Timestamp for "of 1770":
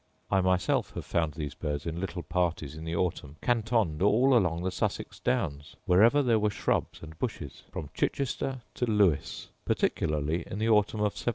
11.01-11.29